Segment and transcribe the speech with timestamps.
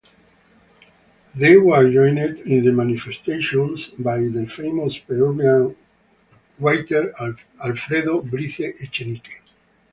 [1.35, 5.75] They were joined in the manifestations by the famous Peruvian
[6.57, 9.21] writer Mario Vargas Llosa.